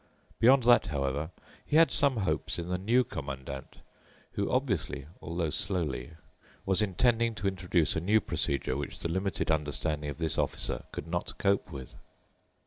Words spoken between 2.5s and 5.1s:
in the New Commandant, who obviously,